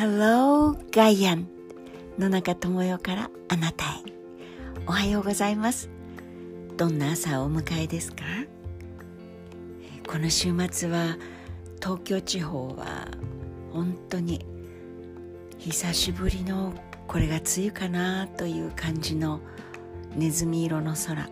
[0.00, 1.48] Hello, ガイアン
[2.20, 3.88] 野中智代からあなたへ。
[4.86, 5.90] おはようございます。
[6.76, 8.22] どんな朝をお迎えですか？
[10.06, 11.16] この週末は
[11.82, 13.08] 東京地方は
[13.72, 14.46] 本当に
[15.58, 16.74] 久しぶりの
[17.08, 19.40] これが梅雨かなという感じの
[20.14, 21.28] ネズミ色の空。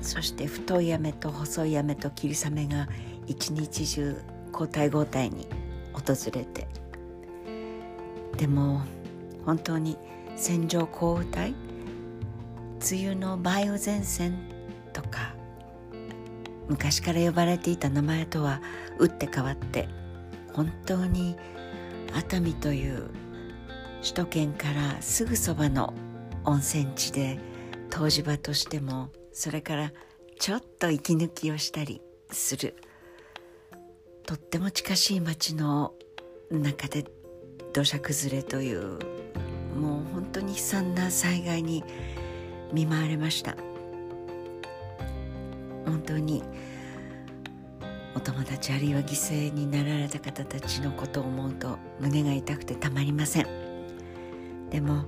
[0.00, 2.88] そして太い雨と細い雨と霧雨が
[3.26, 4.16] 一日中
[4.54, 5.46] 交代交代に
[5.92, 6.45] 訪れ
[8.36, 8.82] でも
[9.44, 9.96] 本当に
[10.36, 11.54] 線状降雨帯
[12.92, 14.38] 梅雨の梅雨前線
[14.92, 15.34] とか
[16.68, 18.60] 昔から呼ばれていた名前とは
[18.98, 19.88] 打って変わって
[20.52, 21.36] 本当に
[22.14, 23.10] 熱海という
[24.02, 25.94] 首都圏からすぐそばの
[26.44, 27.38] 温泉地で
[27.98, 29.92] 湯治場としてもそれから
[30.38, 32.76] ちょっと息抜きをしたりする
[34.26, 35.94] とっても近しい町の
[36.50, 37.04] 中で
[37.76, 38.98] 土砂崩れという
[39.78, 41.84] もう本当に悲惨な災害に
[42.72, 43.54] 見舞われました。
[45.84, 46.42] 本当に
[48.14, 53.46] お友達あるいは犠牲になられた方たちのことを思うと胸が痛くてたまりません。
[54.70, 55.04] でも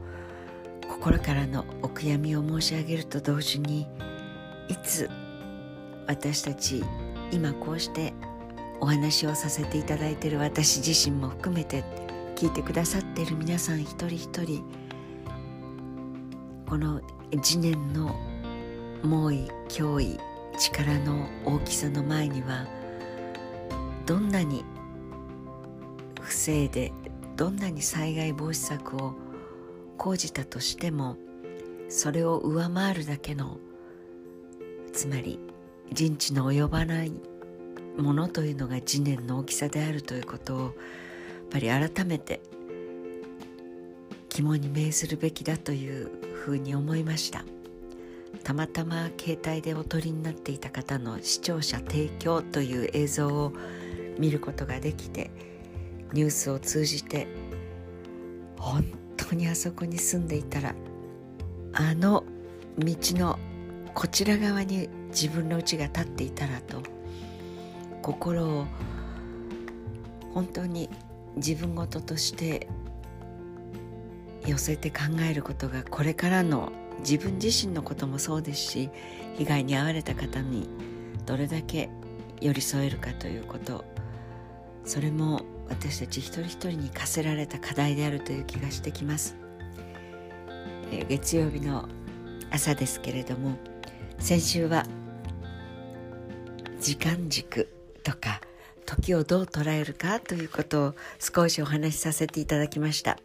[0.91, 3.89] 心からのお悔やみを申し上げると同時に
[4.69, 5.09] いつ
[6.07, 6.85] 私たち
[7.33, 8.13] 今こうして
[8.83, 12.08] お話をさせていただいている私自身も含めて
[12.39, 14.63] 聞いてくださっている皆さん一人一人
[16.69, 17.01] この
[17.43, 18.15] 次年の
[19.03, 20.21] 猛威脅威
[20.57, 22.69] 力の大きさの前には
[24.07, 24.65] どんなに
[26.21, 26.93] 防いで
[27.35, 29.15] どんなに災害防止策を
[29.97, 31.17] 講じたとしても
[31.89, 33.59] それを上回るだけの
[34.93, 35.41] つまり
[35.93, 37.11] 人知の及ばない
[37.97, 40.75] ものというのが次年の大きさであるということを
[41.51, 42.41] ぱり改めて
[44.29, 47.45] 肝に銘ずるべきだというふうに思いました。
[48.45, 53.53] たまたま携帯でお撮りになっていた方の視聴者提供という映像を
[54.19, 55.31] 見ることができて
[56.13, 57.27] ニュースを通じて
[58.59, 58.85] 本
[59.17, 60.75] 当にあそこに住んでいたら
[61.73, 62.25] あの
[62.79, 63.39] 道の
[63.95, 66.83] こちら側に自分の家が立っていたらと
[68.03, 68.67] 心を
[70.35, 70.89] 本当に
[71.39, 72.69] 自分事として
[74.47, 78.91] 寄せて考えることがこれからの自分自身のこともそうですし
[79.37, 80.69] 被害に遭われた方に
[81.27, 81.91] どれだけ
[82.41, 83.85] 寄り添えるかということ。
[84.89, 89.37] それも私たち一人一人に課せられた課題であるという気がしてきます、
[90.91, 91.87] え月曜日の
[92.51, 93.59] 朝ですけれども
[94.19, 94.87] 先週は
[96.81, 97.69] 時間軸
[98.03, 98.41] とか
[98.89, 103.19] 時をどう捉えるかということを少しお話しさせていただきました、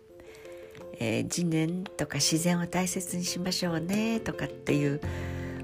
[1.00, 5.00] えー、次年とか自然を大切にしましょうねとかっていう、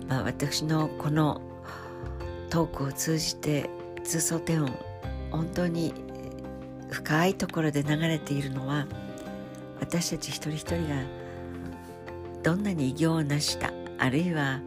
[0.08, 1.42] まあ、私のこの
[2.50, 3.70] トークを通じて
[4.06, 4.74] 通奏低音
[5.32, 5.94] 本当に
[6.90, 8.88] 深いところで流れているのは
[9.81, 11.04] 私たち一人一人が
[12.42, 14.62] どんなに偉業を成したあるいは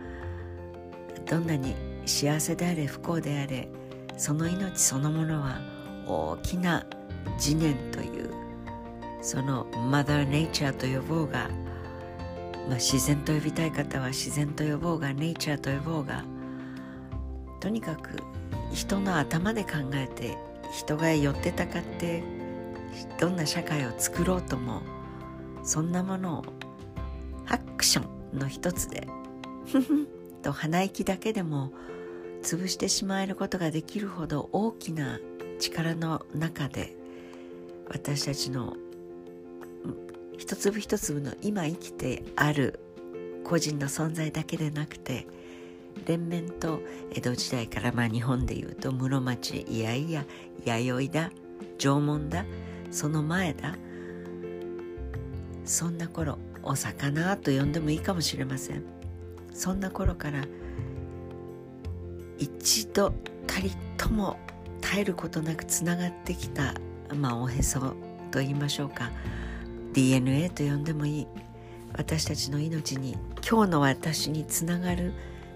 [1.25, 3.66] どんなに幸せであれ不幸であれ
[4.16, 5.60] その命そのものは
[6.06, 6.84] 大きな
[7.38, 8.30] 次年という
[9.22, 11.48] そのマダーネイチャーと呼ぼうが、
[12.68, 16.24] まあ、自然と呼びたい方は自然と呼ぼうがネイチャーと呼ぼうが
[17.60, 18.16] とにかく
[18.72, 20.36] 人の頭で考えて
[20.72, 22.24] 人が寄ってたかって
[23.20, 24.82] どんな社会を作ろうとも
[25.62, 26.44] そんなものを
[27.46, 29.06] アクションの一つで
[29.66, 30.08] ふふ
[30.42, 31.72] と鼻息だけでも
[32.42, 35.20] 潰してしまえることができるほど大きな
[35.58, 36.97] 力の中で
[37.88, 38.76] 私たちの
[40.36, 42.81] 一粒一粒の今生きてある
[43.44, 45.26] 個人の存在だけでなくて
[46.06, 46.81] 連綿と
[47.12, 50.25] 江戸時代からまあ日本でいうと室町いやいや
[50.64, 51.31] 弥生だ
[51.78, 52.44] 縄文だ
[52.90, 53.76] その前だ
[55.64, 59.02] そんな頃お魚と呼んでもいいかもしれません。
[59.52, 60.44] そんな頃から
[62.38, 63.12] 一度
[63.46, 64.38] たりとも
[64.81, 66.75] 絶えることなくつながってきた、
[67.14, 67.81] まあ、おへそ
[68.31, 69.11] と言いましょうか。
[69.93, 71.26] DNA と呼んでもいい。
[71.96, 73.17] 私たちの命に
[73.49, 75.12] 今日の私につながる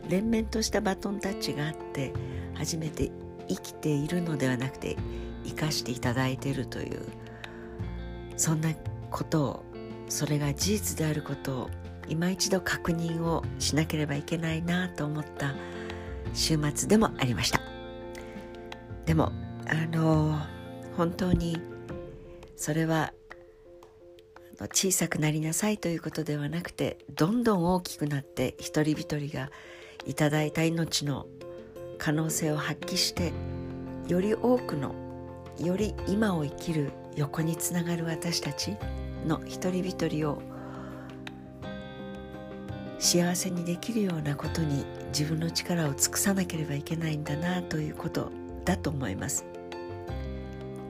[0.08, 2.12] 連綿としたバトンタッチがあって
[2.54, 3.10] 初めて
[3.48, 4.96] 生きているのではなくて
[5.44, 7.00] 生かしていただいているという
[8.36, 8.70] そんな
[9.10, 9.64] ことを
[10.08, 11.70] それが事実であることを
[12.08, 15.54] 今一度確認をしなければいけないなと思った
[16.36, 17.60] 週末でもありました。
[19.06, 19.32] でも
[19.66, 20.38] あの
[20.96, 21.60] 本当に
[22.56, 23.12] それは
[24.72, 29.50] 小さくなりなさいということではなくてどんどん大きくなって一人一人が
[30.06, 31.26] いただいた命の
[31.98, 33.32] 可能性を発揮して
[34.08, 34.94] より多くの
[35.58, 38.76] より今を生きる横につながる私たち
[39.26, 40.55] の一人一人を
[42.98, 48.30] 幸せにできるようなことに自分の力を尽くさなければいけないんだなということ
[48.64, 49.44] だと思います。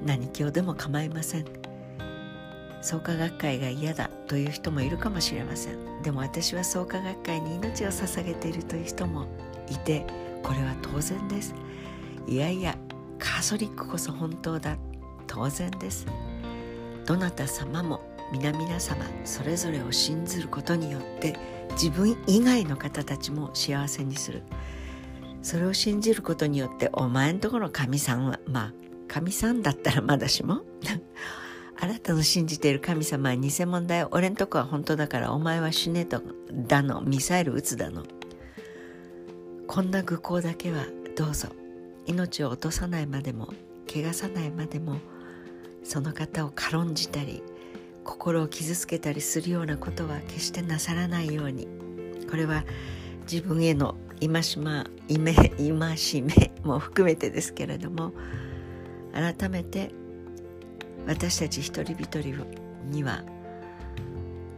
[0.05, 1.45] 何教でも構いません。
[2.81, 6.03] 創価学会が嫌だという人もいるかもしれません。
[6.03, 9.27] でも私は創価学会に命を捧げているという人も
[9.69, 10.07] いて
[10.43, 11.55] これは当然です。
[12.29, 12.77] いやいや
[13.19, 14.77] カソリックこそ本当だ。
[15.27, 16.07] 当然です。
[17.05, 18.01] どなた様も
[18.33, 21.37] 皆々様それぞれを信ずることによって
[21.73, 24.43] 自分以外の方たちも幸せにする。
[25.43, 28.73] それを信じることによってお前んとこの神さんはまあ
[29.07, 30.63] 神さんだったらまだしも
[31.79, 34.09] あなたの信じている神様は偽物だよ。
[34.11, 36.23] 俺んとこは本当だからお前は死ねと
[36.53, 37.01] だの。
[37.03, 38.05] ミサイル撃つだの。
[39.69, 40.87] こんな愚行だけは
[41.17, 41.49] どうぞ。
[42.07, 43.53] 命を落とさないまでも
[43.89, 44.99] 汚さないまでも
[45.83, 47.43] その方を軽んじたり
[48.07, 51.69] 心を傷つけたりするようなことは決してなさらないように。
[52.31, 52.65] これは
[53.31, 58.13] 自分への戒ま戒め も含めてですけれども
[59.13, 59.91] 改めて
[61.07, 62.47] 私たち一人一人
[62.91, 63.25] には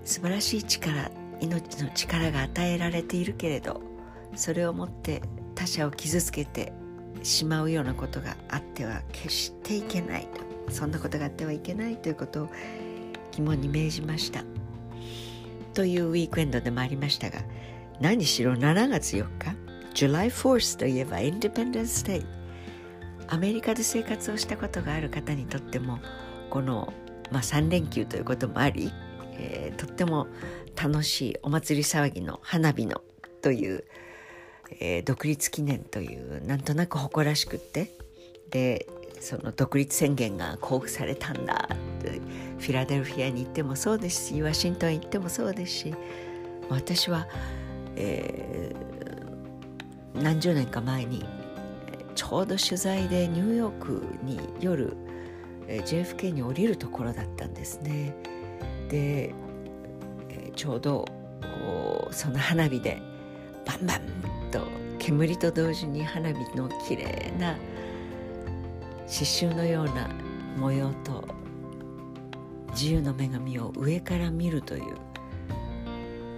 [0.04, 1.10] 素晴らしい力
[1.40, 3.82] 命の力が与えられているけれど
[4.34, 5.22] それをもって
[5.54, 6.72] 他者を傷つけて
[7.22, 10.48] しまうようなことがあっては決していけないと。
[10.70, 12.48] そんなことがあってはいけないということを
[13.38, 14.44] 肝に銘じました。
[15.74, 17.38] というウィークエンドでもありましたが
[18.00, 19.54] 何しろ7月4日
[19.94, 22.26] July 4th といえばインディペンデンス・デイ
[23.28, 26.00] アメリカで生活をしたことがある方にとっても
[26.50, 26.92] この、
[27.30, 28.90] まあ、3連休ということもあり、
[29.34, 30.26] えー、とっても
[30.74, 33.02] 楽しいお祭り騒ぎの花火の
[33.40, 33.84] という、
[34.80, 37.92] えー、独立記念というなんとなく誇らしくって
[38.50, 38.88] で
[39.20, 41.68] その独立宣言が交付されたんだ。
[42.58, 45.94] フィラデルフィアに行ってもそうですしワシントン行ってもそうですし
[46.68, 47.26] 私は、
[47.96, 51.24] えー、何十年か前に
[52.14, 54.96] ちょうど取材でニューヨークに夜
[55.68, 58.14] JFK に降りるところだったんですね。
[58.88, 59.34] で
[60.56, 61.04] ちょうど
[62.10, 63.00] その花火で
[63.64, 64.00] バンバン
[64.50, 64.66] と
[64.98, 67.54] 煙と同時に花火の綺麗な
[69.06, 70.08] 刺繍のような
[70.56, 71.24] 模様と
[72.78, 74.94] 自由の女神を上から見るという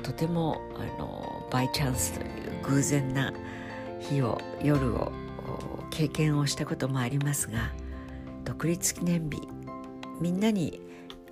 [0.03, 2.29] とてもあのバイチャンスという
[2.63, 3.35] 偶然な
[4.01, 5.13] 日を夜を
[5.91, 7.73] 経験をしたこともありますが
[8.45, 9.47] 独立記念日
[10.19, 10.81] みんなに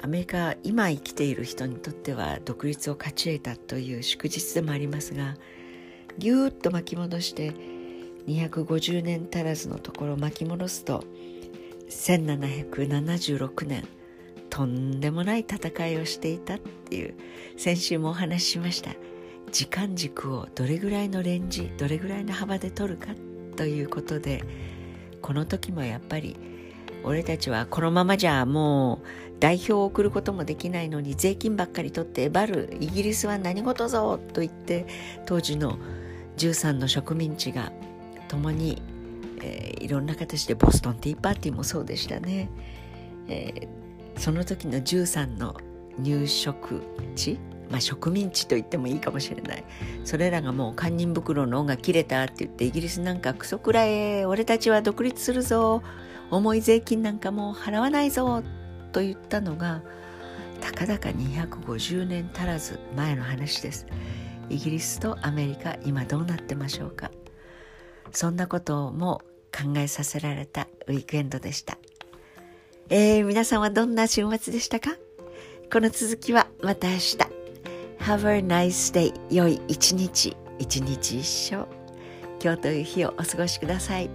[0.03, 5.37] アメリカ今生きている人にとっては独立を勝ち得たという祝日でもありますが
[6.19, 7.55] ぎゅーっと巻き戻して
[8.27, 11.03] 250年足らずのところ巻き戻すと
[11.89, 13.89] 1776年
[14.59, 17.15] とんでもない戦いをしていたっていう。
[17.57, 18.91] 先週もお話ししました。
[19.53, 23.09] 時間軸をどれぐらいのレンジどれぐらいの幅で取るか
[23.57, 24.45] ということで
[25.23, 26.37] この時もやっぱり
[27.03, 29.07] 俺たちはこのままじゃもう
[29.41, 34.87] 代表を送ることもできないのに税金ばっかり取ってえばるイギリスは何事ぞと言って
[35.25, 35.79] 当時の
[36.37, 37.73] 13の植民地が
[38.29, 38.83] 共に
[39.41, 42.51] えー、いろんな形でボストンティーパーティーもそうでしたね、
[43.29, 43.69] えー、
[44.19, 45.57] その時の13の
[45.99, 46.83] 入植
[47.15, 47.39] 地？
[47.71, 49.65] まあ植民地と言ってもいいかもしれない。
[50.05, 55.83] それらがもう堪忍袋の尾が切れたって言ってイギリスなんかクソくらえ俺たちは独立するぞ。
[56.31, 58.43] 重い税金なんかもう払わないぞ
[58.93, 59.83] と言ったのが
[60.61, 63.87] たかだか250年足らず前の話です。
[64.51, 67.11] イギリスとアメリカ今どうなってましょうか？
[68.13, 69.23] そんなことも
[69.53, 71.79] 考えさせられたウィークエンドでした。
[72.91, 74.97] えー、皆さんはどんな週末でしたか？
[75.71, 77.19] この続きはまた明日。
[77.99, 79.13] Have a nice day.
[79.31, 81.67] 良い一日、一日一生。
[82.43, 84.09] 今日という日をお過ごしください。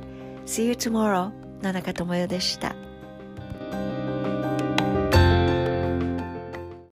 [0.48, 1.32] See you tomorrow.
[1.62, 2.75] 野中智代でした。